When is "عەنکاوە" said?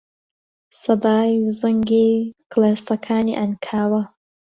3.41-4.01